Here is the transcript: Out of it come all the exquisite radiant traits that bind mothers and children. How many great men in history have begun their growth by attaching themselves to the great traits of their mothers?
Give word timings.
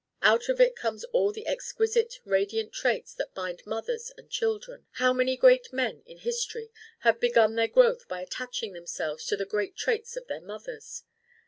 Out 0.23 0.49
of 0.49 0.59
it 0.59 0.75
come 0.75 0.97
all 1.11 1.31
the 1.31 1.45
exquisite 1.45 2.21
radiant 2.25 2.73
traits 2.73 3.13
that 3.13 3.35
bind 3.35 3.61
mothers 3.67 4.11
and 4.17 4.31
children. 4.31 4.87
How 4.93 5.13
many 5.13 5.37
great 5.37 5.71
men 5.71 6.01
in 6.07 6.17
history 6.17 6.71
have 7.01 7.19
begun 7.19 7.53
their 7.53 7.67
growth 7.67 8.07
by 8.07 8.21
attaching 8.21 8.73
themselves 8.73 9.27
to 9.27 9.37
the 9.37 9.45
great 9.45 9.75
traits 9.75 10.17
of 10.17 10.25
their 10.25 10.41
mothers? 10.41 11.03